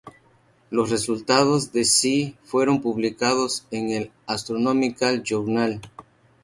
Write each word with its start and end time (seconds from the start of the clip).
Los 0.71 0.89
resultados 0.89 1.73
de 1.73 1.85
See 1.85 2.35
fueron 2.43 2.81
publicados 2.81 3.67
en 3.69 3.91
el 3.91 4.11
Astronomical 4.25 5.21
Journal. 5.21 5.79